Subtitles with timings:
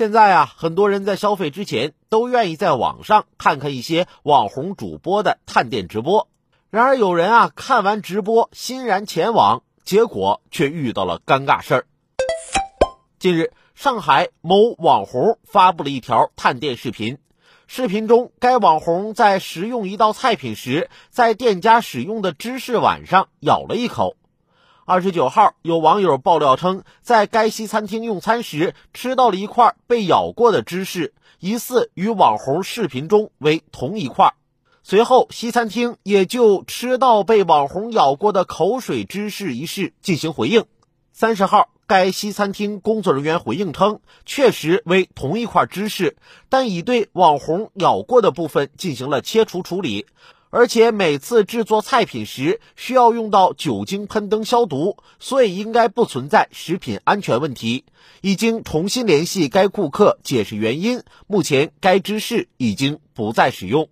[0.00, 6.26] 现在啊，很多人在消费之前都愿意在网上看看一些网红主播的探店直播。
[6.70, 11.86] 然而，有人啊看完直播欣然前往，结果却遇到了尴尬事儿。
[13.18, 17.18] 近日，上海某网红发布了一条探店视频。
[17.66, 24.16] 视频中，该网红在食用一道菜品时，在店家使用的芝士碗上咬了一口。
[24.90, 34.34] 二十九号，有网友爆料称，在该西餐厅用餐时吃到了一块被咬过的芝士，疑似与网红视频中为同一块。
[34.82, 40.64] 随后，西餐厅也就吃到被网红咬过的口水芝士一事进行回应。
[41.12, 41.68] 三十号。
[41.86, 46.16] 该西餐厅工作人员回应称，确实为同一块芝士，
[46.48, 50.06] 但已对网红咬过的部分进行了切除处理，
[50.50, 57.84] 而且每次制作菜品时需要用到酒精喷灯消毒，所以应该不存在食品安全问题。
[58.20, 63.88] 已经重新联系该顾客解释原因，目前该芝士已经不再使用。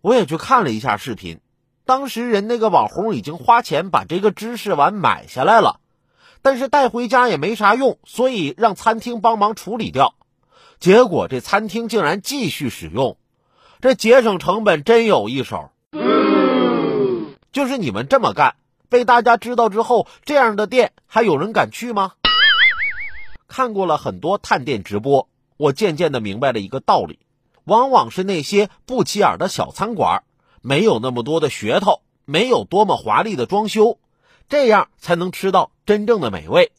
[0.00, 1.38] 我也去看了一下视频，
[1.84, 5.80] 当时人那个网红已经花钱把这个芝士碗买下来了。
[6.42, 10.14] 但是带回家也没啥用，所以让餐厅帮忙处理掉。
[10.80, 13.16] 结果这餐厅竟然继续使用，
[13.80, 15.70] 这节省成本真有一手。
[17.56, 18.56] 就是你们这么干，
[18.90, 22.12] 被大家知道之后，这样的店还有人敢去吗？
[23.48, 27.18] 看过了很多探店直播，我渐渐的明白了一个道理：
[27.64, 30.24] 往往是那些不起眼的小餐馆，
[30.60, 33.98] 没有那么多的噱头，没有多么华丽的装修。
[34.50, 36.72] 这样才能吃到真正的美味，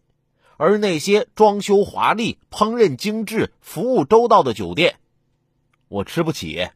[0.57, 4.97] 而那些装修华丽、烹饪精致、服务周到的酒店，
[5.87, 6.67] 我吃不起。